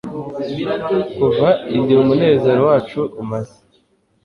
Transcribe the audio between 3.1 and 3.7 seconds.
umaze